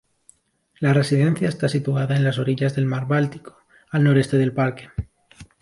La 0.79 0.93
residencia 0.93 1.47
está 1.47 1.69
situada 1.69 2.15
en 2.15 2.23
las 2.23 2.39
orillas 2.39 2.73
del 2.73 2.87
mar 2.87 3.05
Báltico, 3.07 3.59
al 3.91 4.03
noreste 4.03 4.39
del 4.39 4.51
parque. 4.51 4.89